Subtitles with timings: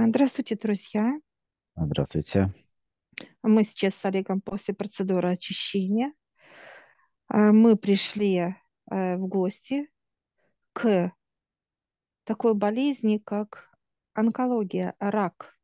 [0.00, 1.20] А, Здравствуйте, друзья.
[1.76, 2.54] Здравствуйте.
[3.42, 6.14] Мы сейчас с Олегом после процедуры очищения.
[7.28, 8.38] А, Мы пришли
[8.90, 9.90] э, в гости
[10.72, 11.12] к
[12.24, 13.68] такой болезни, как
[14.14, 15.54] онкология, рак.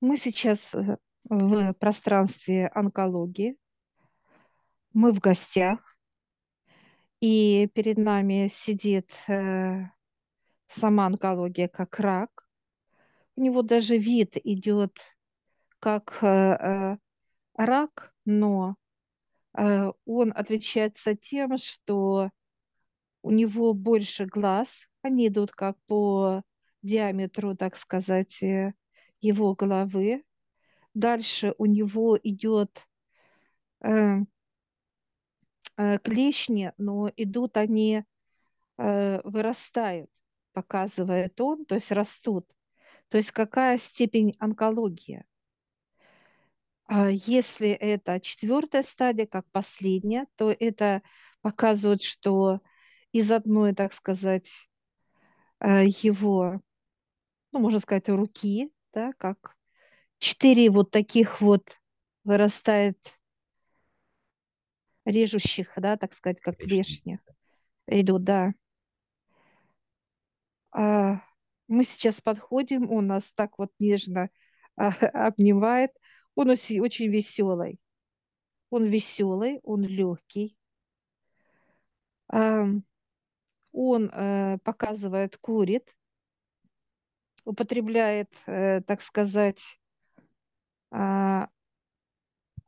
[0.00, 3.58] Мы сейчас э, в пространстве онкологии.
[4.94, 5.94] Мы в гостях,
[7.20, 9.82] и перед нами сидит э,
[10.68, 12.46] сама онкология как рак.
[13.36, 14.96] У него даже вид идет
[15.78, 16.96] как э, э,
[17.54, 18.76] рак, но
[19.56, 22.30] э, он отличается тем, что
[23.22, 26.42] у него больше глаз, они идут как по
[26.82, 28.42] диаметру, так сказать,
[29.20, 30.24] его головы.
[30.94, 32.88] Дальше у него идет
[33.80, 34.20] э,
[35.76, 38.04] э, клешни, но идут они,
[38.78, 40.10] э, вырастают,
[40.52, 42.46] показывает он, то есть растут.
[43.10, 45.24] То есть какая степень онкологии?
[46.86, 51.02] А Если это четвертая стадия, как последняя, то это
[51.40, 52.60] показывает, что
[53.12, 54.68] из одной, так сказать,
[55.60, 56.60] э, его,
[57.52, 59.56] ну, можно сказать, руки, да, как
[60.18, 61.78] четыре вот таких вот
[62.24, 62.98] вырастает
[65.04, 67.18] режущих, да, так сказать, как клешни
[67.86, 68.52] идут, да.
[70.72, 71.20] А
[71.70, 74.30] мы сейчас подходим, он нас так вот нежно
[74.76, 74.88] а,
[75.28, 75.92] обнимает.
[76.34, 77.80] Он очень веселый.
[78.70, 80.56] Он веселый, он легкий.
[83.72, 85.94] Он э, показывает, курит,
[87.44, 89.62] употребляет, э, так сказать,
[90.90, 91.48] а,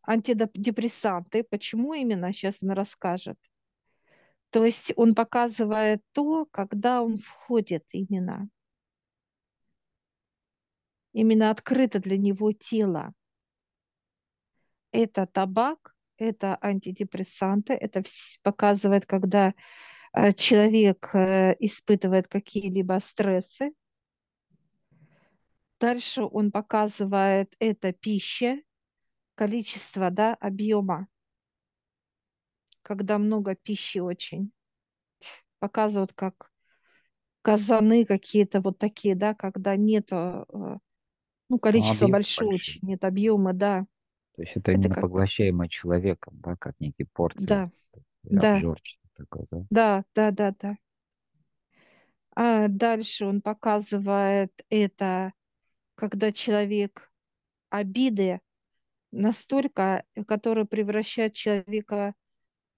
[0.06, 1.44] антидепрессанты.
[1.44, 3.38] Почему именно, сейчас он расскажет.
[4.50, 8.48] То есть он показывает то, когда он входит именно.
[11.12, 13.12] Именно открыто для него тело.
[14.92, 18.02] Это табак, это антидепрессанты, это
[18.42, 19.54] показывает, когда
[20.12, 23.72] э, человек э, испытывает какие-либо стрессы.
[25.80, 28.60] Дальше он показывает это пища,
[29.34, 31.08] количество, да, объема,
[32.82, 34.52] когда много пищи очень.
[35.58, 36.52] Показывают, как
[37.42, 40.44] казаны какие-то вот такие, да, когда нет, э,
[41.48, 42.58] ну, Ну, количество объем большое большой.
[42.58, 43.86] очень, нет объема, да.
[44.36, 47.70] То есть это Это именно как, поглощаемое человеком, да, как некие порции, да,
[48.24, 48.64] да,
[49.16, 49.64] такое, да?
[49.70, 50.76] да, да, да, да.
[52.34, 55.32] А дальше он показывает это,
[55.94, 57.10] когда человек
[57.70, 58.40] обиды
[59.12, 62.14] настолько, которые превращают человека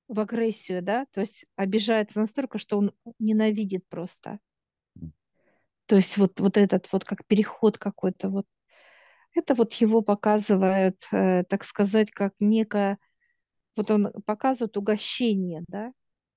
[0.09, 4.39] в агрессию, да, то есть обижается настолько, что он ненавидит просто.
[5.87, 8.47] То есть вот, вот этот вот как переход какой-то вот.
[9.35, 12.99] Это вот его показывает, э, так сказать, как некое,
[13.77, 15.93] вот он показывает угощение, да,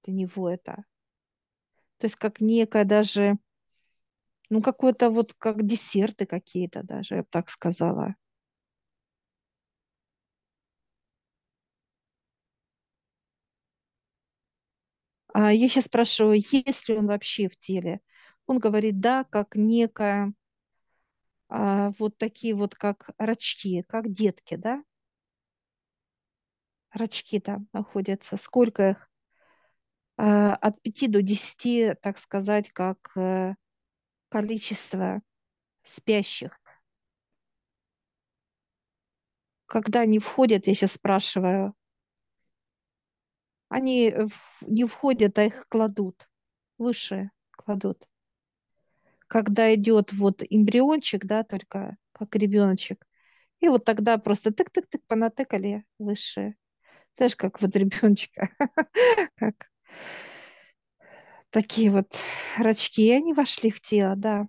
[0.06, 0.84] для него это.
[2.00, 3.38] То есть как некое даже,
[4.50, 8.16] ну какое-то вот как десерты какие-то даже, я бы так сказала.
[15.34, 18.00] А я сейчас спрашиваю, есть ли он вообще в теле?
[18.46, 20.34] Он говорит, да, как некое,
[21.50, 24.84] а, вот такие вот как рачки, как детки, да?
[26.92, 28.38] Рачки там находятся.
[28.38, 29.10] Сколько их?
[30.18, 33.54] А, от пяти до десяти, так сказать, как э,
[34.30, 35.22] количество
[35.84, 36.60] спящих.
[39.66, 41.74] Когда они входят, я сейчас спрашиваю,
[43.70, 44.14] они
[44.62, 46.28] не входят, а их кладут,
[46.78, 48.08] выше кладут.
[49.28, 53.06] Когда идет вот эмбриончик, да, только как ребеночек,
[53.60, 56.56] и вот тогда просто тык-тык-тык понатыкали выше.
[57.18, 58.50] Знаешь, как вот ребеночка,
[59.36, 59.70] как
[61.50, 62.16] такие вот
[62.58, 64.48] рачки, и они вошли в тело, да,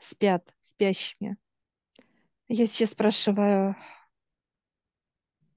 [0.00, 1.36] спят, спящими.
[2.48, 3.74] Я сейчас спрашиваю,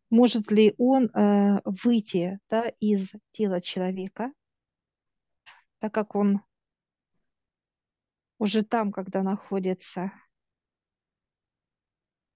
[0.09, 4.31] может ли он э, выйти да, из тела человека,
[5.79, 6.41] так как он
[8.39, 10.11] уже там, когда находится,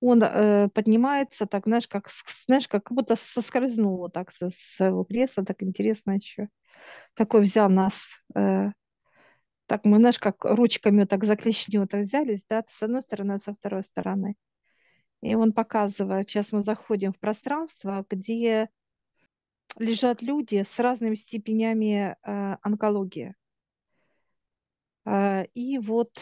[0.01, 2.09] он э, поднимается, так, знаешь, как,
[2.45, 6.49] знаешь, как будто соскользнул вот так со своего кресла, так интересно еще.
[7.13, 8.71] Такой взял нас, э,
[9.67, 13.39] так мы, знаешь, как ручками так за клешню так взялись, да, с одной стороны, а
[13.39, 14.35] со второй стороны.
[15.21, 18.69] И он показывает, сейчас мы заходим в пространство, где
[19.77, 23.35] лежат люди с разными степенями э, онкологии.
[25.05, 26.19] А, И вот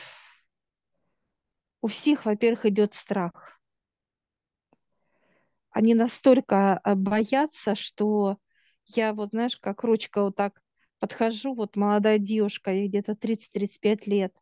[1.82, 3.60] у всех, во-первых, идет страх.
[5.72, 8.38] Они настолько э, боятся, что
[8.86, 10.62] я вот, знаешь, как ручка вот так
[11.00, 14.34] подхожу, вот молодая девушка, ей где-то 30-35 лет,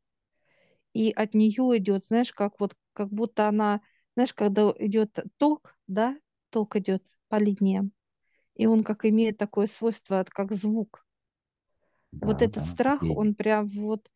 [0.93, 3.81] и от нее идет, знаешь, как вот, как будто она,
[4.15, 6.15] знаешь, когда идет ток, да,
[6.49, 7.91] ток идет по линиям,
[8.55, 11.05] и он как имеет такое свойство, как звук.
[12.23, 14.09] Вот Да, этот да, страх, такие он прям вот,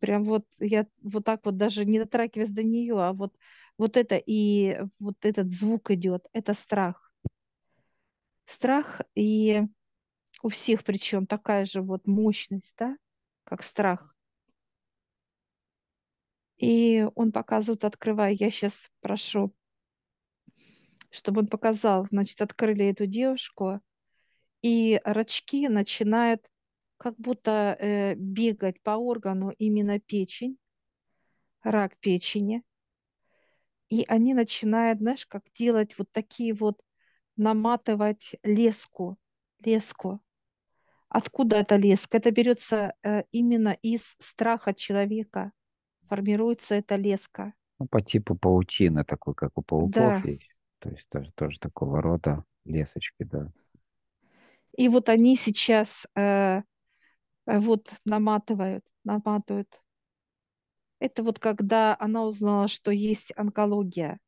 [0.00, 3.34] прям вот, я вот так вот даже не дотрагиваясь до нее, а вот,
[3.78, 7.12] вот это и вот этот звук идет, это страх.
[8.44, 9.62] Страх и
[10.42, 12.96] у всех причем такая же вот мощность, да,
[13.44, 14.14] как страх.
[16.58, 18.32] И он показывает, открывая.
[18.32, 19.52] Я сейчас прошу,
[21.10, 22.06] чтобы он показал.
[22.06, 23.80] Значит, открыли эту девушку,
[24.62, 26.48] и рачки начинают
[26.96, 30.58] как будто э, бегать по органу именно печень,
[31.62, 32.62] рак печени.
[33.88, 36.80] И они начинают, знаешь, как делать вот такие вот,
[37.36, 39.18] наматывать леску,
[39.64, 40.20] леску.
[41.08, 42.16] Откуда эта леска?
[42.16, 45.52] Это берется э, именно из страха человека.
[46.08, 47.52] Формируется эта леска.
[47.78, 50.22] Ну, по типу паутины, такой, как у пауков Да.
[50.24, 50.50] есть.
[50.78, 53.50] То есть тоже, тоже такого рода лесочки, да.
[54.76, 56.62] И вот они сейчас э, э,
[57.46, 59.80] вот наматывают, наматывают.
[60.98, 64.18] Это вот когда она узнала, что есть онкология.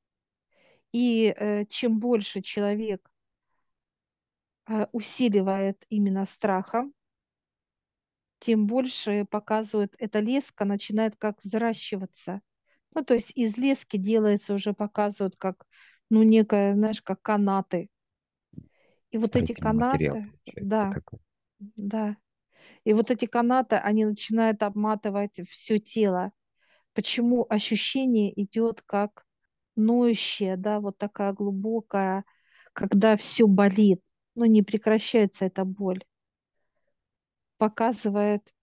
[0.93, 3.11] И э, чем больше человек
[4.69, 6.95] э, усиливает именно страхом,
[8.41, 12.41] тем больше показывает, эта леска начинает как взращиваться.
[12.95, 15.67] Ну, то есть из лески делается уже, показывают как,
[16.11, 17.89] ну, некое, знаешь, как канаты.
[19.11, 21.19] И вот эти Строительный канаты, да, такой.
[21.59, 22.17] да.
[22.89, 26.33] И вот эти канаты, они начинают обматывать все тело.
[26.95, 29.27] Почему ощущение идет как
[29.77, 32.25] ноющее, да, вот такая глубокая,
[32.73, 34.01] когда все болит,
[34.35, 36.03] но не прекращается эта боль.
[37.59, 38.55] Показывает,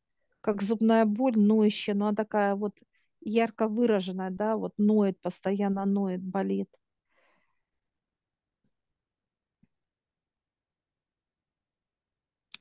[0.41, 2.75] как зубная боль ноющая, но она такая вот
[3.21, 6.69] ярко выраженная, да, вот ноет, постоянно ноет, болит.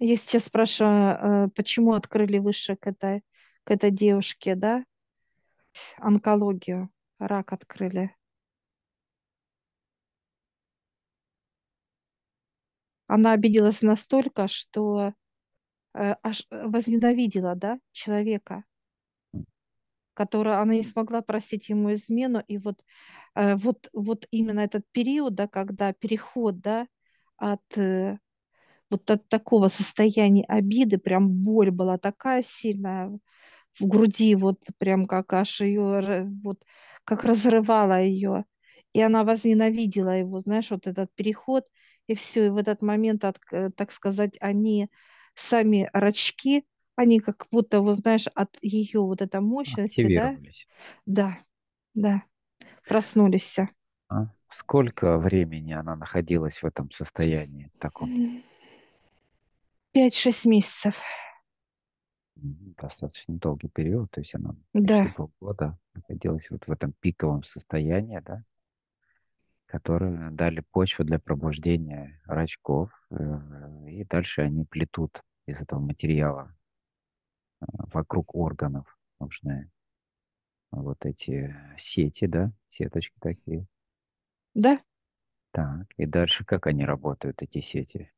[0.00, 3.23] Я сейчас спрашиваю, э, почему открыли выше к этой,
[3.64, 4.85] к этой девушке, да,
[5.99, 8.14] онкологию, рак открыли.
[13.06, 15.12] Она обиделась настолько, что
[15.94, 18.64] э, аж возненавидела, да, человека,
[20.14, 22.43] которого она не смогла простить ему измену.
[22.49, 22.82] И вот,
[23.37, 26.88] э, вот, вот именно этот период, да, когда переход, да,
[27.37, 28.19] от э,
[28.91, 33.19] вот от такого состояния обиды, прям боль была такая сильная
[33.79, 36.63] в груди, вот прям как аж ее, вот
[37.05, 38.45] как разрывала ее.
[38.93, 41.65] И она возненавидела его, знаешь, вот этот переход,
[42.07, 43.39] и все, и в этот момент, от,
[43.77, 44.89] так сказать, они
[45.35, 46.65] сами рачки,
[46.97, 50.37] они как будто, вот знаешь, от ее вот этой мощности, да,
[51.07, 51.39] да,
[51.95, 52.23] да,
[52.87, 53.59] проснулись.
[54.09, 54.29] А?
[54.51, 58.09] Сколько времени она находилась в этом состоянии таком?
[59.94, 61.02] Пять-шесть месяцев,
[62.37, 62.75] Мгм.
[62.79, 68.45] Достаточно долгий период, то есть она да, полгода находилась вот в этом пиковом состоянии, да,
[69.66, 73.16] которые дали почву для пробуждения рачков, э,
[73.88, 76.54] и дальше они плетут из этого материала
[77.61, 79.71] э, вокруг органов нужные
[80.71, 83.66] вот эти сети, да, сеточки такие.
[84.54, 84.80] да.
[85.52, 88.12] Так, и дальше как они работают, эти сети?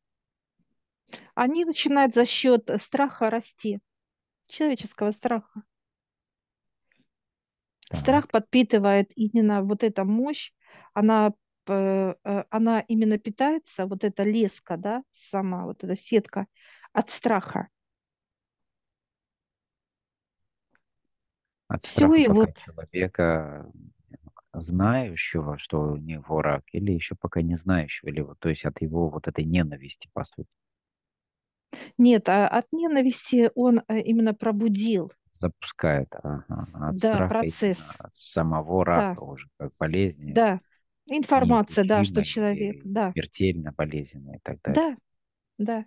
[1.35, 3.81] Они начинают за счет страха расти,
[4.49, 5.63] человеческого страха.
[7.93, 10.53] Страх Так, подпитывает именно вот эта мощь,
[10.93, 11.35] она,
[11.69, 16.47] э, э, она именно питается, вот эта леска, да, сама вот эта сетка
[16.93, 17.69] от страха.
[21.69, 23.71] от Все, страха и вот человека,
[24.53, 28.81] знающего, что у него рак, или еще пока не знающего, или вот, то есть от
[28.81, 30.49] его вот этой ненависти, по сути,
[31.99, 38.85] нет, а от ненависти он э, именно пробудил, запускает, ага, от да, страха процесс, самого
[38.85, 40.61] да, рака уже как болезни, да,
[41.09, 44.81] информация, да, что человек, да, смертельно болезненной и так далее.
[44.81, 44.97] да,
[45.59, 45.87] да.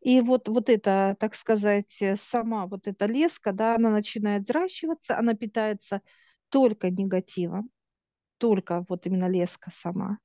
[0.00, 5.18] И вот, вот это, так сказать, э, сама вот эта леска, да, она начинает взращиваться,
[5.18, 6.02] она питается
[6.50, 7.70] только негативом,
[8.38, 10.18] только вот именно леска сама.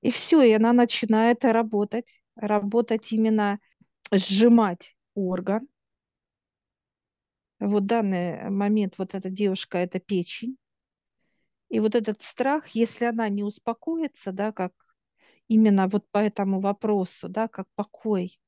[0.00, 3.58] И все, и она начинает работать, работать именно,
[4.12, 5.68] сжимать орган,
[7.58, 10.58] Вот данный момент вот эта девушка– это печень.
[11.68, 14.72] И вот этот страх, если она не успокоится, да, как
[15.48, 18.38] именно вот по этому вопросу, да, как покой,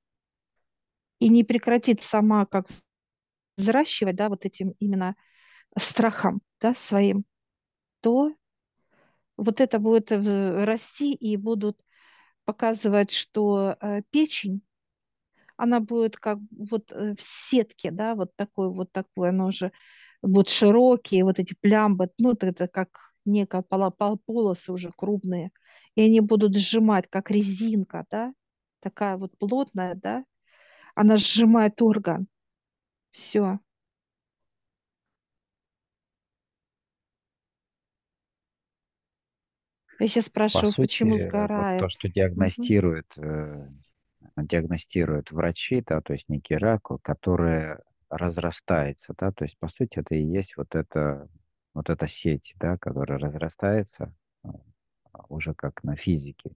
[1.19, 2.69] и не прекратит сама как
[3.57, 5.17] взращивать, да, вот этим именно
[5.77, 7.25] страхом, да, своим,
[8.01, 8.33] то
[9.37, 11.81] вот это будет расти и будут
[12.49, 14.63] показывать, что э, печень,
[15.57, 19.73] она будет как вот э, в сетке, да, вот такой вот такой, оно уже
[20.23, 22.89] вот широкие, вот эти плямбы, ну, это как
[23.27, 25.51] некая полосы уже крупные,
[25.95, 28.33] и они будут сжимать, как резинка, да,
[28.81, 30.25] такая вот плотная, да,
[30.95, 32.29] она сжимает орган.
[33.13, 33.61] Все.
[39.99, 41.91] Я сейчас спрашиваю, почему сути, вот то, сгорает.
[41.91, 43.69] что диагностируют, э,
[44.37, 47.77] диагностируют врачи, да, то есть некий рак, который
[48.09, 51.29] разрастается, да, то есть по сути это и есть вот это,
[51.75, 54.15] вот эта сеть, да, которая разрастается
[54.45, 54.49] э,
[55.29, 56.53] уже как на физике.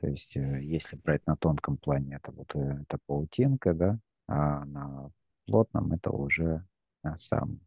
[0.00, 4.64] То есть э, если брать на тонком плане, это вот э, это паутинка, да, а
[4.66, 5.10] на
[5.46, 6.64] плотном это уже
[7.02, 7.60] э, сам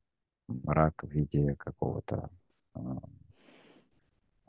[0.66, 2.30] рак в виде какого-то
[2.76, 2.80] э,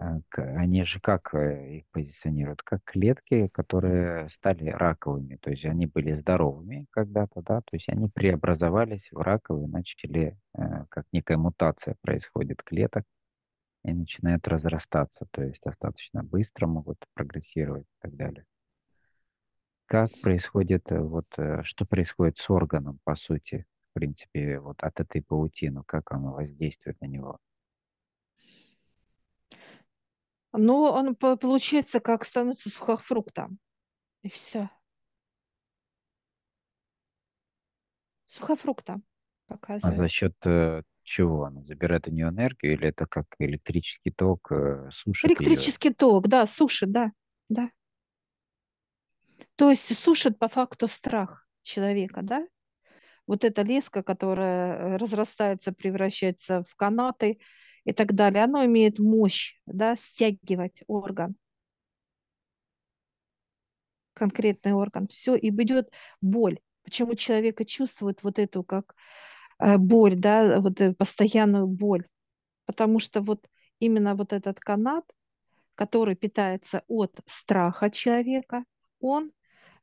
[0.00, 2.62] Они же как э, их позиционируют?
[2.62, 5.36] Как клетки, которые стали раковыми.
[5.36, 10.84] То есть они были здоровыми когда-то, да, то есть они преобразовались в раковые, начали, э,
[10.88, 13.04] как некая мутация происходит клеток,
[13.84, 18.44] и начинают разрастаться, то есть достаточно быстро могут прогрессировать и так далее.
[19.86, 24.98] Как происходит, э, вот, э, что происходит с органом, по сути, в принципе, вот от
[25.00, 27.38] этой паутины, как оно воздействует на него?
[30.52, 33.58] Но он по- получается, как становится сухофруктом.
[34.22, 34.70] И все.
[38.26, 39.02] Сухофруктом
[39.48, 40.10] А за показывает.
[40.10, 45.30] счет э, чего она забирает у нее энергию, или это как электрический ток э, сушит
[45.30, 45.36] ее?
[45.36, 47.12] Электрический ток, да, сушит, да,
[47.48, 47.70] да.
[49.56, 52.46] То есть сушит по факту страх человека, да?
[53.26, 57.40] Вот эта леска, которая э, разрастается, превращается в канаты
[57.84, 61.36] и так далее, оно имеет мощь, да, стягивать орган,
[64.14, 65.08] конкретный орган.
[65.08, 66.58] Все, и идет боль.
[66.84, 68.94] Почему человек и чувствует вот эту как
[69.58, 72.06] э, боль, да, вот постоянную боль?
[72.66, 75.04] Потому что вот именно вот этот канат,
[75.74, 78.64] который питается от страха человека,
[79.00, 79.32] он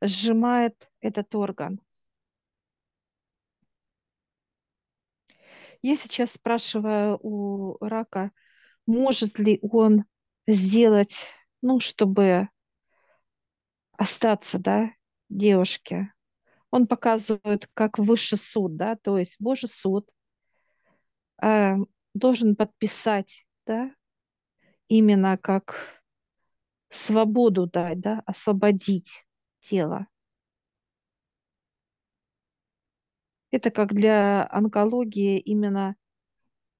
[0.01, 1.79] сжимает этот орган.
[5.81, 8.31] Я сейчас спрашиваю у рака,
[8.85, 10.05] может ли он
[10.47, 11.15] сделать,
[11.61, 12.49] ну, чтобы
[13.97, 14.91] остаться, да,
[15.29, 16.13] девушке.
[16.71, 20.09] Он показывает, как высший суд, да, то есть Божий суд
[21.41, 21.75] э,
[22.13, 23.91] должен подписать, да,
[24.87, 26.01] именно как
[26.89, 29.25] свободу дать, да, освободить
[29.59, 30.07] тело.
[33.51, 35.95] Это как для онкологии именно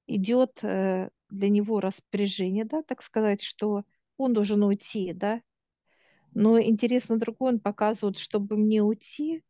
[0.07, 3.83] идет э, для него распоряжение, да, так сказать, что
[4.17, 5.41] он должен уйти, да.
[6.33, 9.43] Но интересно другое, он показывает, чтобы мне уйти,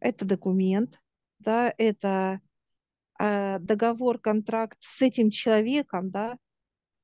[0.00, 1.00] это документ,
[1.38, 2.40] да, это
[3.18, 6.38] э, договор, контракт с этим человеком, да,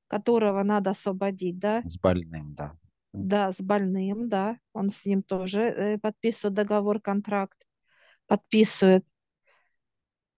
[0.08, 2.76] которого надо освободить, да, С больным, да.
[3.12, 7.66] да, с больным, да, он с ним тоже э, подписывает договор, контракт,
[8.26, 9.04] подписывает.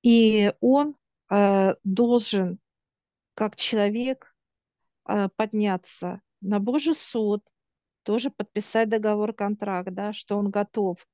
[0.07, 0.97] И он
[1.31, 2.61] э, должен,
[3.35, 4.35] как человек,
[5.09, 7.43] э, подняться на Божий суд,
[8.05, 11.07] тоже подписать договор, контракт, да, что он готов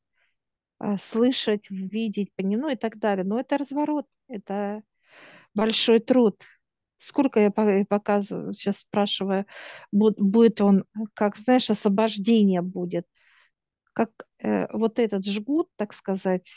[0.80, 3.24] э, слышать, видеть, понимать, ну и так далее.
[3.24, 4.82] Но это разворот, это
[5.54, 6.42] большой труд.
[6.98, 9.46] Сколько я по- показываю, сейчас спрашиваю,
[9.94, 10.84] бу- будет он,
[11.14, 13.06] как, знаешь, освобождение будет,
[13.94, 16.52] как э, вот этот жгут, так сказать,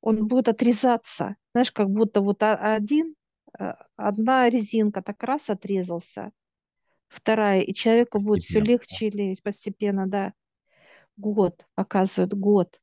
[0.00, 3.14] он будет отрезаться, знаешь, как будто вот один,
[3.58, 6.30] э, одна резинка так раз отрезался,
[7.08, 10.32] вторая, и человеку будет все Постепенно, легче и легче постепенно, да,
[11.16, 12.80] год, показывает год.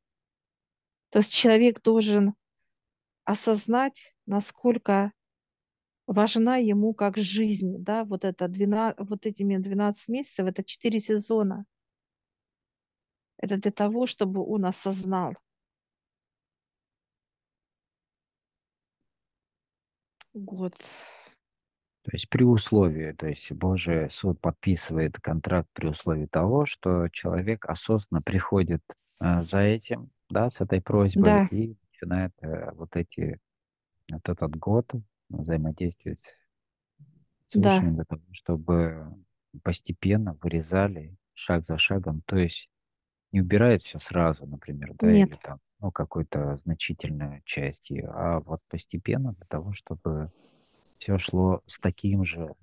[1.10, 2.34] То есть человек должен
[3.24, 5.12] осознать, насколько
[6.06, 11.64] важна ему как жизнь, да, вот это 12, вот этими 12 месяцев, это 4 сезона.
[13.38, 15.34] Это для того, чтобы он осознал.
[20.36, 20.74] Год.
[22.04, 27.64] То есть при условии, то есть Божий суд подписывает контракт при условии того, что человек
[27.64, 28.82] осознанно приходит
[29.20, 33.40] э, за этим, да, с этой просьбой Да, и начинает э, вот эти,
[34.08, 34.88] вот этот год
[35.30, 36.22] взаимодействовать
[37.50, 39.12] с Да, для того, чтобы
[39.64, 42.68] постепенно вырезали шаг за шагом, то есть
[43.32, 45.38] не убирает все сразу, например, да, или нет.
[45.42, 50.30] там, ну, какой-то значительную часть ее, а вот постепенно для того, чтобы
[50.98, 52.54] все шло с таким же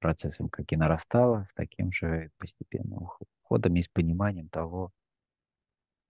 [0.00, 4.92] процессом, как и нарастало, с таким же постепенным ух- уходом и с пониманием того,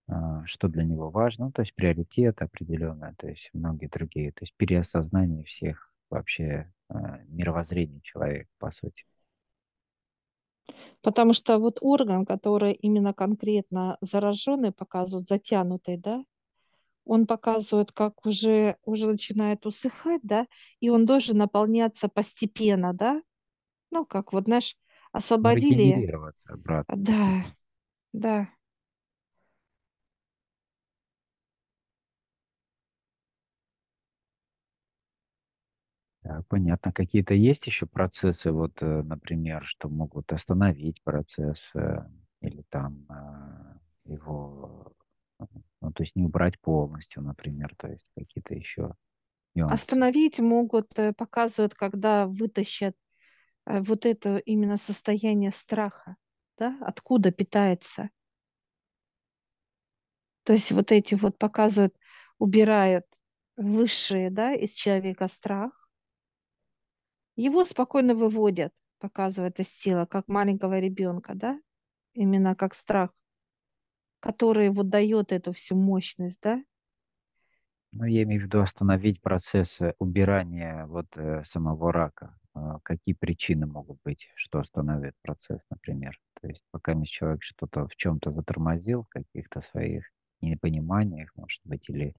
[0.07, 4.43] а, что для него важно, ну, то есть приоритет определенный, то есть многие другие, то
[4.43, 9.05] есть переосознание всех вообще а, мировоззрений человека, по сути.
[11.01, 16.23] Потому что вот орган, который именно конкретно зараженный показывает, затянутый, да,
[17.07, 20.47] он показывает, как уже, уже начинает усыхать, да,
[20.79, 23.21] и он должен наполняться постепенно, да,
[23.91, 24.75] ну, как вот, знаешь,
[25.11, 26.11] освободили,
[26.47, 27.55] обратно да, постепенно.
[28.13, 28.49] да.
[36.23, 36.91] Так, понятно.
[36.91, 42.05] Какие-то есть еще процессы, вот, э, например, что могут остановить процесс э,
[42.41, 44.93] или там э, его,
[45.81, 48.93] ну, то есть не убрать полностью, например, то есть какие-то еще
[49.53, 49.73] нюансы.
[49.73, 52.95] Остановить могут, э, показывают, когда вытащат
[53.65, 56.15] э, вот это именно состояние страха,
[56.57, 58.09] да, откуда питается.
[60.43, 61.95] То есть вот эти вот показывают,
[62.39, 63.05] убирают
[63.57, 65.89] высшие, да, из человека страх,
[67.35, 71.59] его спокойно выводят, показывают из тела, как маленького ребенка, да,
[72.13, 73.11] именно как страх,
[74.19, 76.61] который вот дает эту всю мощность, да.
[77.91, 82.37] Ну, я имею в виду остановить процесс э, убирания вот э, самого рака.
[82.53, 86.17] А Какие причины могут быть, что остановит процесс, например?
[86.41, 90.05] То есть пока человек что-то в чем-то затормозил, в каких-то своих
[90.41, 92.13] непониманиях, может быть, или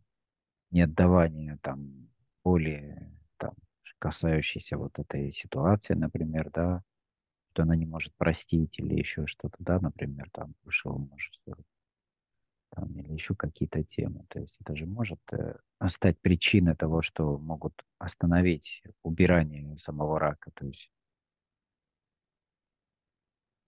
[0.71, 2.11] неотдавание там
[2.45, 3.55] более там,
[3.99, 6.83] касающейся вот этой ситуации, например, да,
[7.53, 11.59] что она не может простить или еще что-то, да, например, там там, или
[13.18, 14.24] еще какие-то темы.
[14.28, 15.57] То есть это же может э,
[15.88, 20.50] стать причиной того, что могут остановить убирание самого рака.
[20.54, 20.90] То есть,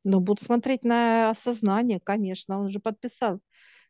[0.05, 3.41] Но будут смотреть на осознание, конечно, он же подписал,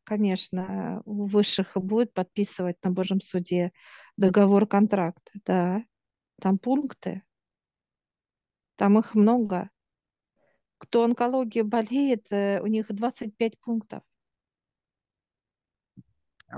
[0.03, 3.73] конечно, у высших будет подписывать на Божьем суде
[4.17, 5.85] договор, контракт, да,
[6.41, 7.23] там пункты,
[8.77, 9.71] там их много.
[10.79, 14.03] Кто онкологией болеет, э, у них 25 пунктов.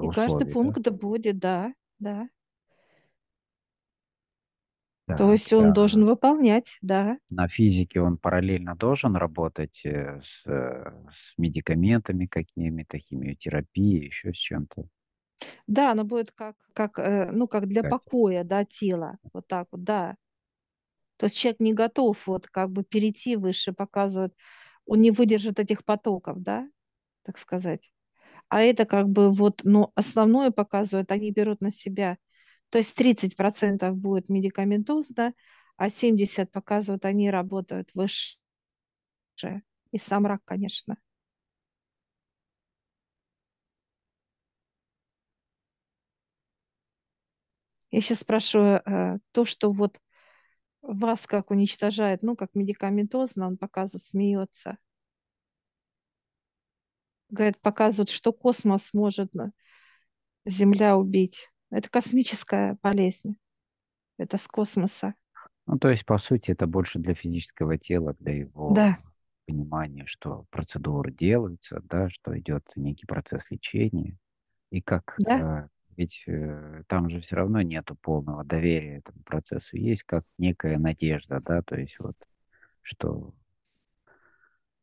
[0.00, 0.52] И каждый условия, да?
[0.52, 2.28] пункт будет, да, да.
[5.16, 7.18] То Так, есть он а должен выполнять, да.
[7.28, 14.36] на физике он параллельно должен работать э, с, э, с медикаментами какими-то, химиотерапией, еще с
[14.36, 14.86] чем-то.
[15.66, 17.90] Да, оно будет как, как, э, ну, как для Кать.
[17.90, 19.18] покоя, да, тела.
[19.32, 20.16] Вот так вот, да.
[21.16, 24.34] То есть человек не готов вот как бы перейти выше, показывает,
[24.86, 26.68] он не выдержит этих потоков, да,
[27.22, 27.92] так сказать.
[28.52, 32.18] А это как бы вот, ну, основное показывает, они берут на себя.
[32.70, 35.34] То есть 30% будет медикаментозно,
[35.76, 38.38] а 70% показывают, они работают выше.
[39.92, 40.96] И сам рак, конечно.
[47.92, 50.00] Я сейчас спрашиваю, э, то, что вот
[50.82, 54.78] вас как уничтожает, ну, как медикаментозно, он показывает, смеется.
[57.32, 59.32] Говорит, показывает, что космос может
[60.46, 61.50] Земля убить.
[61.70, 63.36] Это космическая болезнь.
[64.18, 65.14] Это с космоса.
[65.66, 68.34] Ну, то есть, по сути, это больше для физического тела, для
[68.68, 68.98] Да, его
[69.46, 74.16] понимания, что процедуры делаются, да, что идет некий процесс лечения.
[74.70, 79.76] И как, да, э, ведь э, там же все равно нету полного доверия этому процессу.
[79.76, 82.16] Есть как некая надежда, да, то есть вот,
[82.82, 83.34] что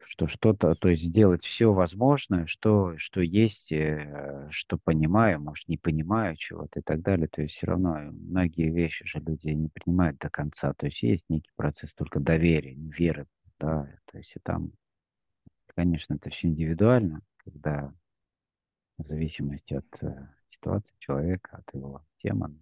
[0.10, 5.78] что что-то, то есть сделать все возможное, что, что есть, э, что понимаю, может, не
[5.78, 7.28] понимаю чего-то и так далее.
[7.28, 10.74] То есть все равно многие вещи же люди не принимают до конца.
[10.74, 13.28] То есть есть некий процесс только доверия, веры.
[13.60, 13.88] Да?
[14.12, 14.72] То есть и там,
[15.76, 17.94] конечно, это все индивидуально, когда
[18.98, 22.58] в зависимости от э, ситуации человека, от его темы,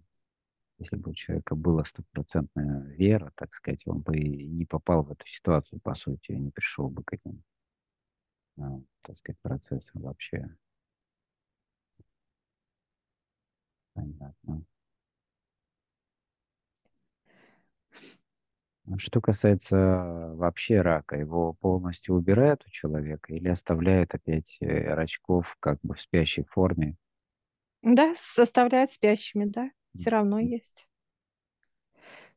[0.78, 5.26] если бы у человека была стопроцентная вера, так сказать, он бы не попал в эту
[5.26, 7.42] ситуацию, по сути, не пришел бы к этим
[8.58, 10.48] а, так сказать, процессом вообще.
[13.92, 14.64] Понятно.
[18.90, 19.76] А Что касается
[20.34, 26.00] вообще рака, его полностью убирают у человека или оставляют опять э, рачков как бы в
[26.00, 26.96] спящей форме?
[27.82, 30.88] Да, составляют спящими, да, все равно есть.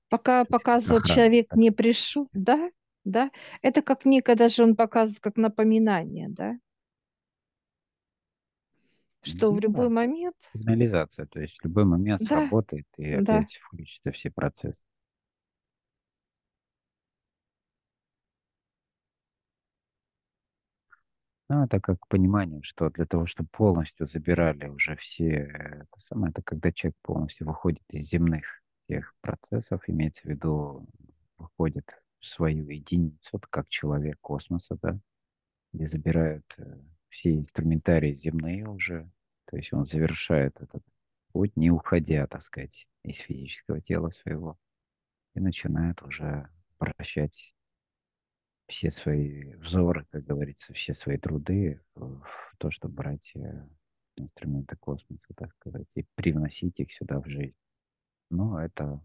[0.10, 0.46] Пока
[0.86, 2.70] охрана человек не пришел, да,
[3.06, 6.56] да, это как некое даже он показывает как напоминание, да,
[9.24, 11.26] что в Ну любой да, момент, сигнализация.
[11.28, 14.86] То есть в любой момент да, сработает и да, опять включатся все процессы.
[21.54, 26.42] Ну, это как понимание, что для того, чтобы полностью забирали уже все, это самое, это
[26.42, 28.46] когда человек полностью выходит из земных
[28.88, 30.88] тех процессов, имеется в виду,
[31.38, 31.86] выходит
[32.22, 34.98] в свою единицу, вот как человек космоса, да,
[35.74, 39.12] где забирают э, все инструментарии земные уже,
[39.44, 40.84] то есть он завершает этот
[41.34, 44.58] путь, не уходя, так сказать, из физического тела своего,
[45.34, 47.54] и начинает уже прощать
[48.72, 53.68] все свои взоры, как говорится, все свои труды в то, чтобы брать э,
[54.16, 57.56] инструменты космоса, так сказать, и привносить их сюда в жизнь.
[58.30, 59.02] Но это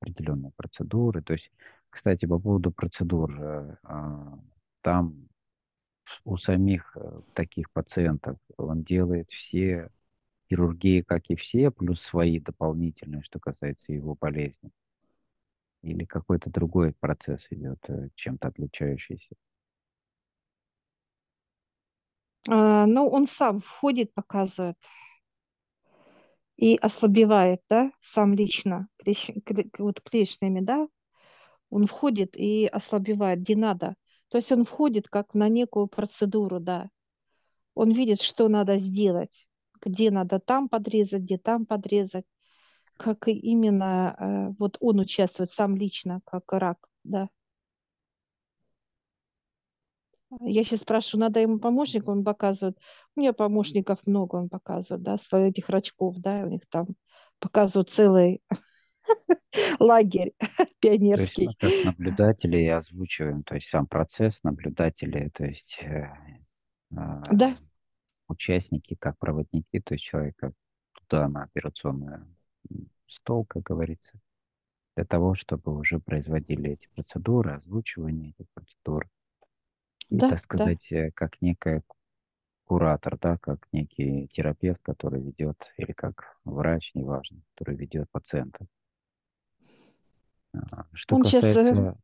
[0.00, 1.22] определенные процедуры.
[1.22, 1.50] То есть,
[1.88, 4.38] кстати, по поводу процедур, э, а,
[4.82, 5.28] там
[6.24, 9.90] у самих э, таких пациентов он делает все
[10.50, 14.70] хирургии, как и все, плюс свои дополнительные, что касается его болезни.
[15.82, 19.34] Или какой-то другой процесс идет, э, чем-то отличающийся.
[22.48, 24.76] А, ну, он сам входит, показывает
[26.56, 30.88] и ослабевает, да, сам лично, кле- вот клешнями, да,
[31.70, 33.94] он входит и ослабевает, где надо.
[34.28, 36.90] То есть он входит как на некую процедуру, да.
[37.74, 39.46] Он видит, что надо сделать,
[39.80, 42.26] где надо там подрезать, где там подрезать,
[43.00, 47.28] как именно э, вот он участвует сам лично, как рак, да.
[50.42, 52.78] Я сейчас спрашиваю, надо ему помощник, он показывает.
[53.16, 56.88] У меня помощников много, он показывает, да, своих этих рачков, да, у них там
[57.40, 58.40] показывают целый
[59.80, 60.32] лагерь
[61.14, 61.56] То есть пионерский.
[61.82, 66.08] наблюдатели и озвучиваем, то есть сам процесс наблюдатели, то есть э,
[67.32, 67.56] Да, а,
[68.28, 70.52] участники как проводники, то есть человека
[71.08, 72.36] туда на операционный м,
[73.06, 74.18] стол, как говорится,
[74.96, 79.08] для того, чтобы уже производили эти процедуры, озвучивание этих процедур.
[80.08, 80.42] И, да, так да.
[80.42, 81.82] сказать, э, как некая
[82.64, 88.66] куратор, да, как некий терапевт, который ведет, или как врач, неважно, который ведет пациента.
[90.52, 91.96] А, Что Он сейчас, касается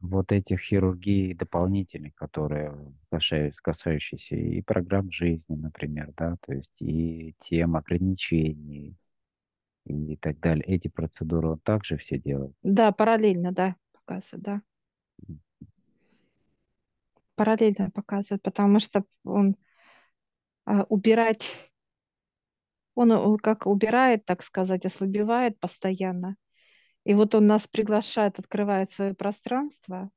[0.00, 2.76] вот этих хирургий дополнительных, которые
[3.10, 8.96] касаются, касающиеся и программ жизни, например, да, то есть и тем ограничений
[9.84, 10.64] и так далее.
[10.66, 12.54] Эти процедуры он также все делает.
[12.62, 14.62] да, параллельно, да, показывает, да.
[17.34, 19.56] Параллельно показывает, потому что он
[20.64, 21.48] а, убирать,
[22.94, 26.36] он как убирает, так сказать, ослабевает постоянно.
[27.04, 30.10] И вот он нас приглашает, открывает свое пространство.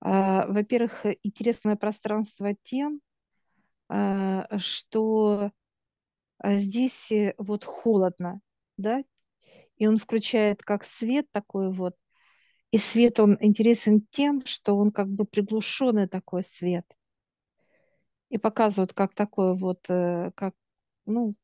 [0.00, 3.00] А, Во-первых, интересное пространство тем,
[3.88, 5.50] а, что
[6.38, 8.40] а, здесь э, вот холодно,
[8.76, 9.02] да,
[9.76, 11.96] и он включает как свет такой вот,
[12.70, 16.86] и свет он интересен тем, что он как бы приглушенный такой свет,
[18.30, 20.54] и показывает как такой вот, э, как,
[21.06, 21.34] ну,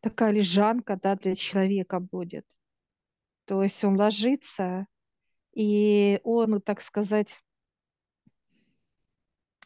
[0.00, 2.46] такая лежанка, да, для человека будет.
[3.44, 4.86] То есть он ложится,
[5.52, 7.40] и он, так сказать,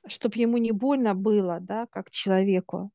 [0.06, 2.90] чтобы ему не больно было, да, как человеку,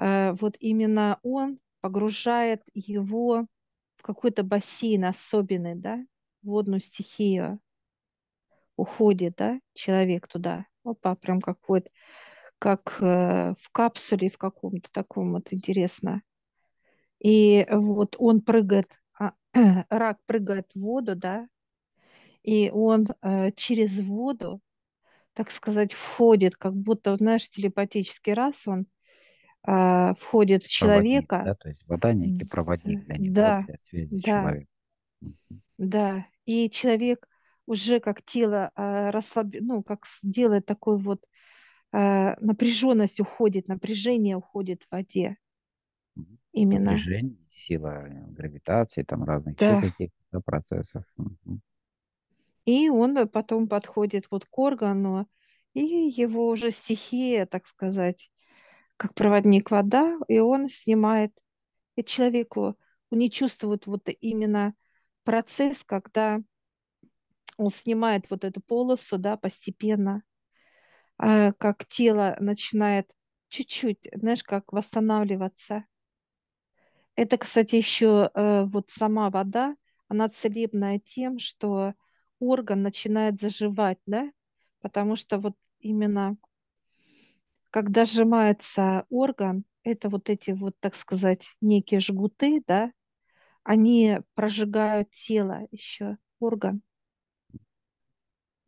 [0.00, 3.46] вот именно он погружает его
[3.96, 6.02] в какой-то бассейн особенный, да,
[6.42, 7.60] водную стихию,
[8.76, 10.66] уходит, да, человек туда.
[10.84, 11.90] Опа, прям какой-то,
[12.58, 16.22] как э, в капсуле в каком-то таком вот интересно.
[17.18, 19.34] И вот он прыгает, а,
[19.90, 21.46] рак прыгает в воду, да,
[22.42, 24.62] и он э, через воду,
[25.34, 28.86] так сказать, входит, как будто, знаешь, телепатический раз он
[29.62, 31.38] а, входит Проводник, человека.
[31.38, 34.74] да, то есть вода некий проводник для него, Да, для связи с да, человеком.
[35.20, 35.62] Мгм.
[35.78, 36.26] да.
[36.46, 37.28] И человек
[37.66, 39.48] уже как тело а, расслаб...
[39.60, 41.24] ну, как с- делает такой вот
[41.92, 45.36] а, напряженность уходит, напряжение уходит в воде
[46.52, 47.02] именно.
[47.02, 49.80] Напряжение, сила э, гравитации, там разных Да.
[49.80, 51.04] каких-то процессов.
[52.64, 55.28] И он э, потом подходит вот к органу,
[55.74, 58.30] и его уже стихия, так сказать,
[59.00, 61.32] как проводник вода, и он снимает.
[61.96, 62.76] И человеку
[63.10, 64.74] не чувствует вот именно
[65.24, 66.40] процесс, когда
[67.56, 70.22] он снимает вот эту полосу, да, постепенно,
[71.16, 73.10] а, как тело начинает
[73.48, 75.86] чуть-чуть, знаешь, как восстанавливаться.
[77.16, 79.76] Это, кстати, еще э, вот сама вода,
[80.08, 81.94] она целебная тем, что
[82.38, 84.30] орган начинает заживать, да,
[84.82, 86.36] потому что вот именно
[87.70, 92.92] когда сжимается орган, это вот эти вот, так сказать, некие жгуты, да,
[93.64, 96.82] они прожигают тело еще, орган.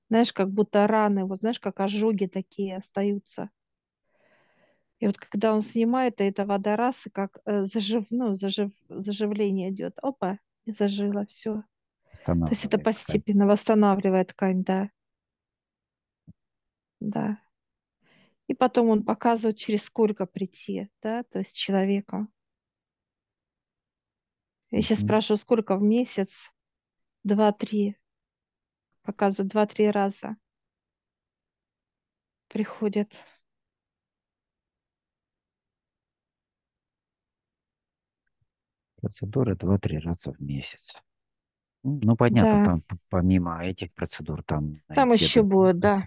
[0.08, 3.50] Знаешь, как будто раны, вот знаешь, как ожоги такие остаются.
[5.00, 8.70] И вот когда он снимает, и эта вода раз, и как э, зажив, ну, зажив,
[8.88, 9.98] заживление идет.
[10.00, 11.54] Опа, и зажило все.
[11.54, 13.22] То есть это Восстанавливает ткань.
[13.24, 14.90] постепенно восстанавливает ткань, да.
[17.00, 17.41] Да.
[18.48, 22.26] И потом он показывает, через сколько прийти, да, то есть человека.
[24.70, 26.50] Я сейчас спрашиваю, сколько в месяц?
[27.24, 27.96] Два-три.
[29.02, 30.36] Показывают два-три раза.
[32.48, 33.12] Приходят.
[38.96, 41.02] Процедуры два-три раза в месяц.
[41.82, 42.64] Ну, понятно, Да.
[42.64, 46.04] там помимо этих процедур, там Там еще будет, да.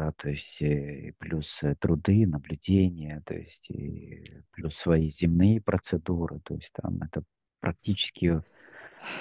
[0.00, 5.60] Да, то есть э, и плюс э, труды, наблюдения, то есть и плюс свои земные
[5.60, 7.22] процедуры, то есть там это
[7.60, 8.42] практически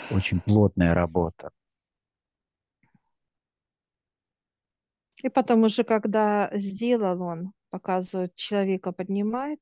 [0.10, 1.52] очень плотная работа.
[5.22, 9.60] И потом уже, когда сделал он, показывает, человека поднимает,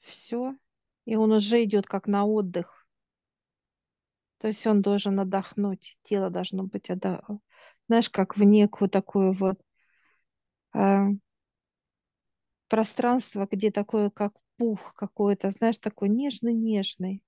[0.00, 0.54] все,
[1.06, 2.86] и он уже идет как на отдых.
[4.40, 7.24] То есть он должен отдохнуть, тело должно быть отда-
[7.88, 9.60] знаешь, как в некую такую вот
[10.74, 11.18] э,
[12.68, 17.22] пространство, где такое, как пух какой-то, знаешь, такой нежный-нежный.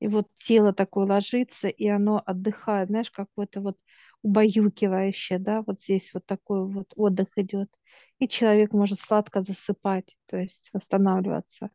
[0.00, 3.78] И вот тело такое ложится, и оно отдыхает, знаешь, какое-то вот
[4.22, 7.70] убаюкивающее, да, вот здесь вот такой вот отдых идет.
[8.18, 11.70] И человек может сладко засыпать, то есть восстанавливаться.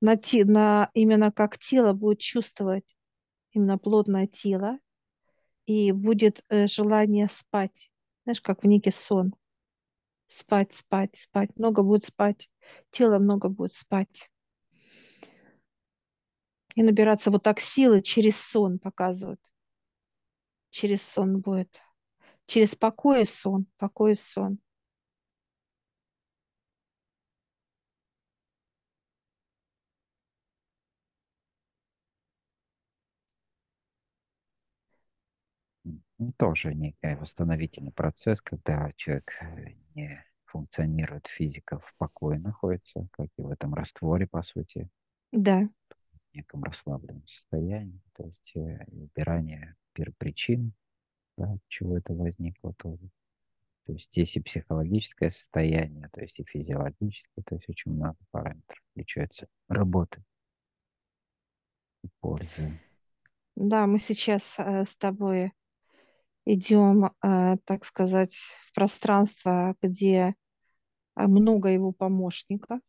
[0.00, 2.84] На, те- на именно как тело будет чувствовать,
[3.52, 4.78] именно плотное тело,
[5.72, 7.90] и будет э, желание спать,
[8.24, 9.34] знаешь, как в некий сон.
[10.28, 12.50] Спать, спать, спать, много будет спать,
[12.90, 14.30] тело много будет спать.
[16.74, 19.40] И набираться вот так силы через сон показывают.
[20.70, 21.80] Через сон будет.
[22.46, 24.58] Через покой и сон, покой и сон.
[36.36, 43.42] Тоже некий восстановительный процесс, когда человек э, не функционирует физика в покое находится, как и
[43.42, 44.88] в этом растворе, по сути,
[45.32, 45.68] Да,
[46.30, 50.72] в неком расслабленном состоянии, то есть э, убирание первопричин,
[51.36, 53.08] да, чего это возникло тоже.
[53.86, 58.78] То есть здесь и психологическое состояние, то есть и физиологическое, то есть очень много параметров
[58.92, 60.22] включается работы
[62.04, 62.80] и пользы.
[63.56, 65.52] да, мы сейчас э, с тобой
[66.44, 70.34] идем, э, так сказать, в пространство, где
[71.16, 72.80] э, много его помощников.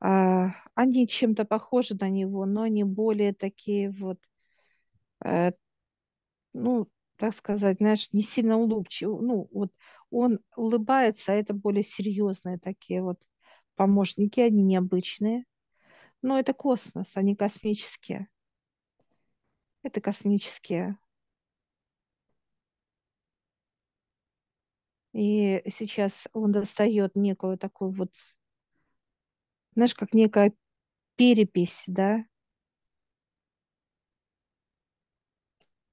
[0.00, 4.18] А, Они чем-то похожи на него, но они более такие вот,
[5.24, 5.52] э,
[6.52, 9.20] ну, так сказать, знаешь, не сильно улыбчивые.
[9.22, 9.72] Ну, вот
[10.10, 13.20] он улыбается, а это более серьезные такие вот
[13.76, 15.44] помощники, они необычные.
[16.22, 18.28] Но это космос, они космические.
[19.82, 20.98] Это космические.
[25.12, 28.12] И сейчас он достает некую такую вот,
[29.74, 30.52] знаешь, как некая
[31.16, 32.24] перепись, да,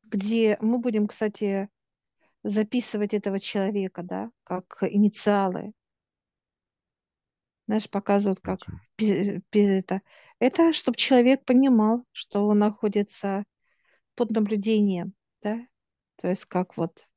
[0.04, 1.70] где мы будем, кстати,
[2.44, 5.74] записывать этого человека, да, как инициалы.
[7.68, 8.60] Знаешь, показывают, как
[8.98, 10.02] это.
[10.40, 13.44] Это чтобы человек понимал, что он находится
[14.16, 15.66] под наблюдением, да,
[16.18, 17.08] то есть как вот,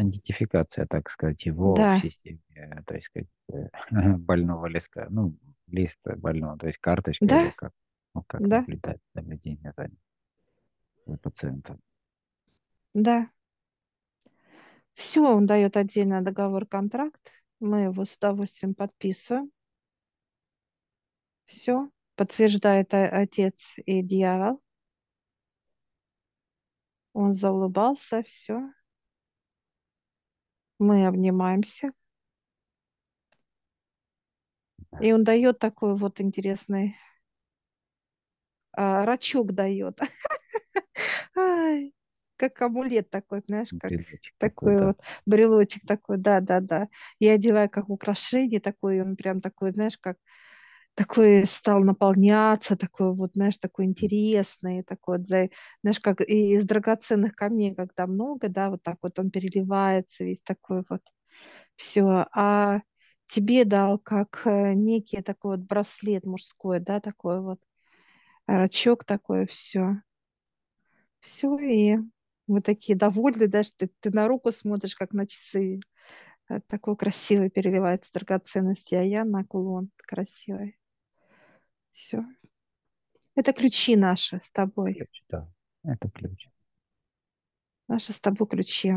[0.00, 3.24] Идентификация, так сказать, его в да, системе, э, то есть как
[4.20, 5.36] больного листа, ну,
[5.66, 7.72] листа больного, то есть карточка или да, как,
[8.14, 9.90] ну, как да, наблюдать наблюдение за
[11.06, 11.80] за пациентом.
[12.94, 13.30] да.
[14.94, 17.20] Все, он дает отдельно договор-контракт,
[17.58, 19.50] мы его с удовольствием подписываем.
[21.44, 24.62] Все, подтверждает отец и дьявол.
[27.12, 28.72] Он заулыбался, все.
[30.80, 31.92] Мы обнимаемся.
[35.00, 36.96] И он дает такой вот интересный
[38.72, 39.98] а, рачок дает.
[42.36, 44.86] Как амулет такой, знаешь, как Брелочек такой, да.
[44.86, 46.88] вот брелочек такой, да, да, да.
[47.18, 50.16] Я одеваю как украшение такой, он прям такой, знаешь, как
[50.94, 57.74] такой стал наполняться, такой вот, знаешь, такой интересный, такой, вот, знаешь, как из драгоценных камней,
[57.74, 61.02] когда много, да, вот так вот он переливается весь такой вот,
[61.76, 62.26] все.
[62.34, 62.80] А
[63.26, 67.60] тебе дал как э, некий такой вот браслет мужской, да, такой вот,
[68.46, 69.96] рачок такой, все.
[71.20, 71.98] Все, и
[72.46, 75.80] мы такие довольны, да, что ты, ты на руку смотришь, как на часы.
[76.50, 80.78] э, Такой красивый переливается драгоценности, а я на кулон красивый.
[81.90, 82.24] Все.
[83.34, 84.94] Это ключи наши с тобой.
[84.94, 85.48] Ключ, да.
[85.84, 86.48] Это ключ.
[87.88, 88.94] Наши с тобой ключи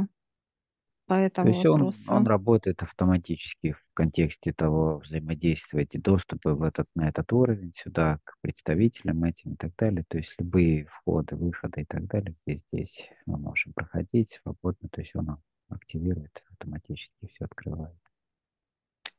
[1.06, 2.24] по То есть он, он вопросу.
[2.26, 8.38] работает автоматически в контексте того взаимодействия, эти доступы в этот, на этот уровень, сюда, к
[8.42, 10.06] представителям этим и так далее.
[10.08, 14.88] То есть любые входы, выходы и так далее, где здесь мы можем проходить свободно.
[14.90, 17.98] То есть он активирует автоматически, все открывает.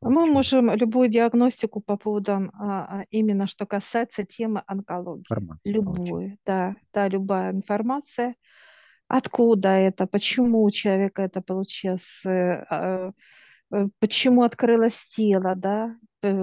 [0.04, 5.22] Мы можем любую диагностику по поводу а, а, именно что касается темы онкологии.
[5.22, 5.74] информацию получить.
[5.74, 8.34] Любую, да, да, любая информация.
[9.08, 13.12] Откуда это, почему у человека это получилось, э, а,
[13.72, 15.96] э, почему открылось тело, да,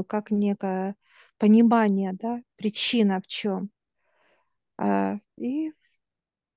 [0.08, 0.96] как некое
[1.38, 3.70] понимание, да, причина в чем,
[5.38, 5.72] и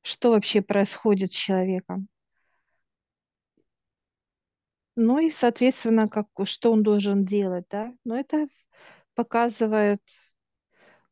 [0.03, 2.09] что вообще происходит с человеком.
[4.97, 7.93] Ну и, соответственно, как, что он должен делать, да.
[8.05, 8.47] Но это
[9.15, 10.01] показывает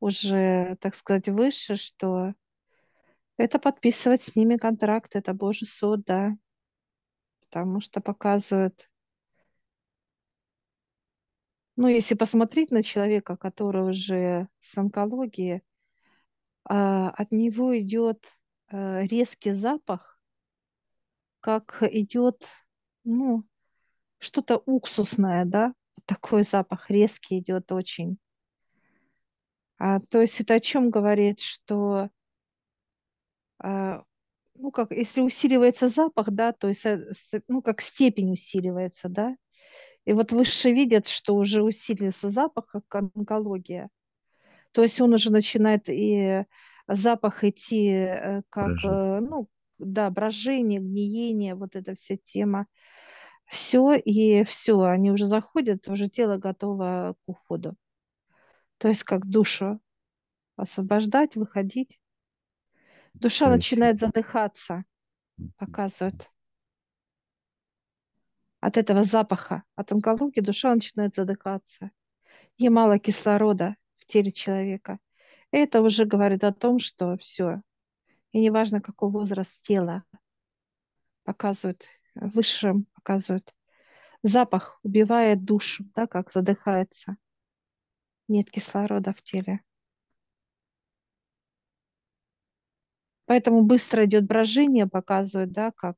[0.01, 2.35] уже, так сказать, выше, что
[3.37, 6.33] это подписывать с ними контракт, это Божий суд, да,
[7.41, 8.89] потому что показывает,
[11.77, 15.63] ну, если посмотреть на человека, который уже с онкологией,
[16.65, 18.35] а, от него идет
[18.69, 20.19] а, резкий запах,
[21.41, 22.47] как идет,
[23.05, 23.45] ну,
[24.23, 25.75] что-то уксусное, да,
[26.07, 28.19] такой запах резкий идет очень.
[29.79, 32.09] А, то есть это о чем говорит, что
[33.59, 34.03] а,
[34.55, 37.05] ну, как, если усиливается запах, да, то есть, э,
[37.49, 39.37] ну, как степень усиливается, да,
[40.05, 43.89] и вот выше видят, что уже усилился запах, как онкология,
[44.71, 46.45] то есть он уже начинает и
[46.87, 49.19] запах идти, э, как, Брожение.
[49.19, 52.67] э, ну, да, брожение, гниение, вот эта вся тема,
[53.53, 57.77] все, и все, они уже заходят, уже тело готово к уходу,
[58.79, 59.79] то есть как душу
[60.57, 62.01] освобождать, выходить.
[63.13, 64.85] Душа есть начинает задыхаться,
[65.59, 66.31] показывает.
[68.61, 71.91] От этого запаха, от онкологии душа начинает задыхаться.
[72.57, 74.99] Ей мало кислорода в теле человека.
[75.51, 77.61] Это уже говорит о том, что все.
[78.31, 80.05] И неважно, какой возраст тела,
[81.25, 83.55] показывает, высшим показывает.
[84.23, 87.17] Запах убивает душу, да, как задыхается.
[88.29, 89.63] Нет кислорода в теле.
[93.27, 95.97] Поэтому быстро идет брожение, показывает, да, как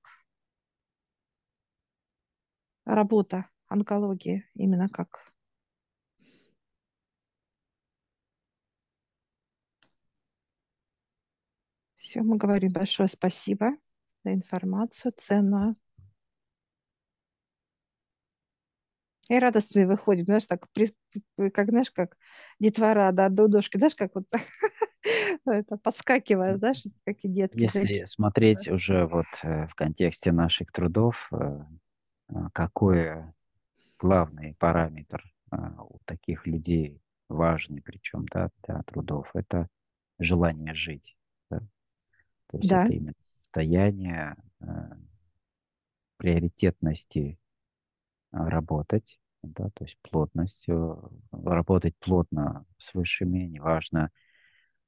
[2.84, 5.34] работа онкологии, именно как
[11.96, 13.70] Все, мы говорим большое спасибо
[14.24, 15.74] за информацию ценную.
[19.30, 20.66] И радостные выходит, знаешь, так,
[21.52, 22.16] как, знаешь, как
[22.60, 24.26] детвора, да, до дошки, знаешь, как вот
[25.46, 31.28] это подскакивая, знаешь, как и детки если смотреть уже вот э, в контексте наших трудов,
[31.32, 31.60] э,
[32.30, 33.32] э, какой
[33.98, 39.68] главный параметр у таких людей важный, причем, да, для трудов, это
[40.18, 41.16] желание жить.
[41.48, 41.60] да.
[42.48, 44.36] То есть Да, это именно состояние
[46.16, 47.38] приоритетности
[48.34, 54.10] работать, да, то есть плотностью, работать плотно с высшими, неважно,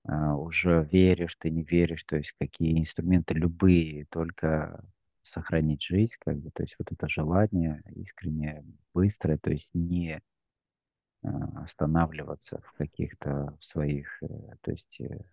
[0.08, 4.84] э, уже веришь ты, не веришь, то есть какие инструменты любые, только
[5.22, 8.64] сохранить жизнь, как бы, то есть вот это желание искреннее,
[8.94, 10.20] быстрое, то есть не
[11.22, 14.28] э, останавливаться в каких-то своих, э,
[14.62, 15.24] то есть э,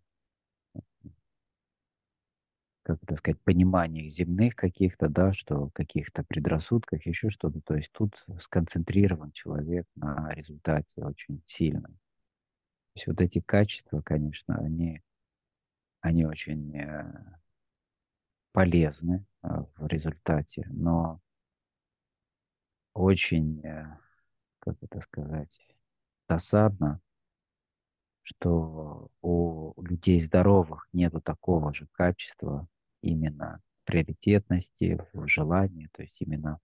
[2.83, 7.61] как это сказать, пониманиях земных каких-то, да, что каких-то предрассудках, еще что-то.
[7.61, 11.87] То есть тут сконцентрирован человек на результате очень сильно.
[11.87, 11.93] То
[12.95, 15.01] есть вот эти качества, конечно, они,
[16.01, 17.39] они очень э,
[18.51, 21.21] полезны э, в результате, но
[22.93, 23.97] очень, э,
[24.59, 25.57] как это сказать,
[26.27, 26.99] досадно,
[28.23, 32.67] что у людей здоровых нету такого же качества
[33.03, 36.59] именно приоритетности, в желании, то есть именно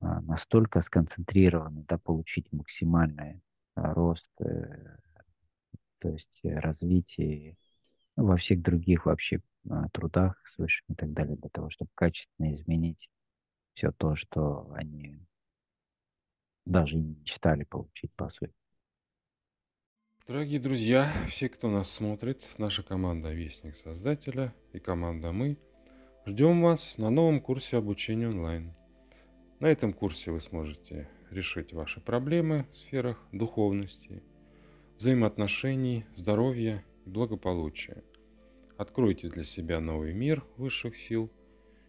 [0.00, 3.40] а, настолько сконцентрированы, да, получить максимальный
[3.76, 4.96] а, рост, э,
[6.00, 7.56] то есть развитие
[8.16, 9.40] ну, во всех других вообще
[9.70, 13.08] а, трудах с и так далее, для того, чтобы качественно изменить
[13.74, 15.20] все то, что они
[16.64, 18.52] даже не мечтали получить, по сути.
[20.26, 25.58] Дорогие друзья, все, кто нас смотрит, наша команда Вестник Создателя и команда Мы,
[26.24, 28.72] ждем вас на новом курсе обучения онлайн.
[29.60, 34.22] На этом курсе вы сможете решить ваши проблемы в сферах духовности,
[34.96, 38.02] взаимоотношений, здоровья и благополучия.
[38.78, 41.30] Откройте для себя новый мир высших сил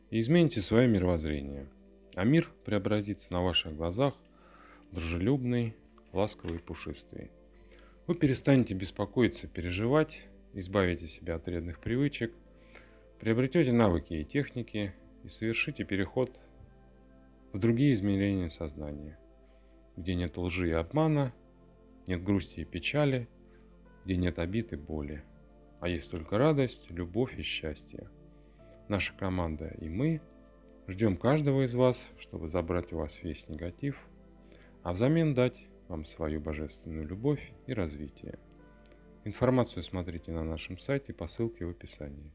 [0.10, 1.70] и измените свое мировоззрение.
[2.16, 4.14] А мир преобразится на ваших глазах
[4.92, 5.74] дружелюбный,
[6.12, 7.32] ласковый и пушистый.
[8.08, 12.36] Вы перестанете беспокоиться, переживать, избавите себя от вредных привычек,
[13.20, 14.94] приобретете навыки и техники
[15.24, 16.40] и совершите переход
[17.52, 19.18] в другие измерения сознания,
[19.98, 21.34] где нет лжи и обмана,
[22.06, 23.28] нет грусти и печали,
[24.04, 25.24] где нет обид и боли,
[25.80, 28.12] а есть только радость, любовь и счастье.
[28.88, 30.22] Наша команда и мы
[30.88, 34.08] ждем каждого из вас, чтобы забрать у вас весь негатив,
[34.84, 38.40] а взамен дать вам свою божественную любовь и развитие.
[39.24, 42.32] Информацию смотрите на нашем сайте по ссылке в описании.